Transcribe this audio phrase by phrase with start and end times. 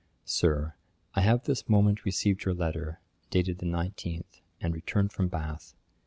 [0.25, 0.73] 'SIR,
[1.13, 5.75] 'I have this moment received your letter, dated the 19th, and returned from Bath.